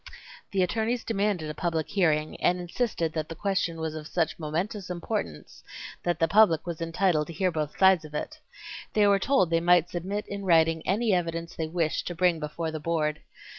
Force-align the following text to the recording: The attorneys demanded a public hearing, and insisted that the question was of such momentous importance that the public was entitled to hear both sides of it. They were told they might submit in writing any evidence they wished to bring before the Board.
The 0.49 0.63
attorneys 0.63 1.03
demanded 1.03 1.47
a 1.51 1.53
public 1.53 1.87
hearing, 1.89 2.35
and 2.41 2.59
insisted 2.59 3.13
that 3.13 3.29
the 3.29 3.35
question 3.35 3.79
was 3.79 3.93
of 3.93 4.07
such 4.07 4.39
momentous 4.39 4.89
importance 4.89 5.63
that 6.01 6.17
the 6.17 6.27
public 6.27 6.65
was 6.65 6.81
entitled 6.81 7.27
to 7.27 7.33
hear 7.33 7.51
both 7.51 7.77
sides 7.77 8.03
of 8.03 8.15
it. 8.15 8.39
They 8.93 9.05
were 9.05 9.19
told 9.19 9.51
they 9.51 9.61
might 9.61 9.89
submit 9.89 10.25
in 10.27 10.43
writing 10.43 10.81
any 10.87 11.13
evidence 11.13 11.55
they 11.55 11.67
wished 11.67 12.07
to 12.07 12.15
bring 12.15 12.39
before 12.39 12.71
the 12.71 12.79
Board. 12.79 13.19